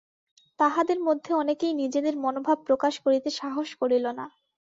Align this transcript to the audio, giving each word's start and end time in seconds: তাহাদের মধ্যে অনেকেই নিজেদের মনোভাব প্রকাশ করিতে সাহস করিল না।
তাহাদের 0.59 0.99
মধ্যে 1.07 1.31
অনেকেই 1.33 1.73
নিজেদের 1.81 2.15
মনোভাব 2.17 2.57
প্রকাশ 2.67 2.93
করিতে 3.05 3.29
সাহস 3.39 3.69
করিল 3.81 4.05
না। 4.11 4.25